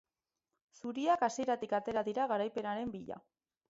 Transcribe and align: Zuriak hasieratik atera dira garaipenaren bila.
Zuriak 0.77 1.27
hasieratik 1.29 1.79
atera 1.83 2.07
dira 2.11 2.29
garaipenaren 2.35 2.95
bila. 3.01 3.27